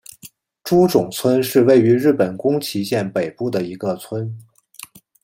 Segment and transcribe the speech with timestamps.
[0.63, 4.35] 诸冢村是位于日本宫崎县北部的一个村。